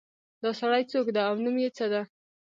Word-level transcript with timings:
دا 0.41 0.49
سړی 0.59 0.83
څوک 0.91 1.07
ده 1.15 1.21
او 1.29 1.33
نوم 1.45 1.55
یې 1.63 1.69
څه 1.77 1.85
ده 1.91 2.01